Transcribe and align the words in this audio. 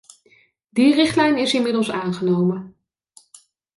Die 0.69 0.93
richtlijn 0.93 1.37
is 1.37 1.53
inmiddels 1.53 1.91
aangenomen. 1.91 2.75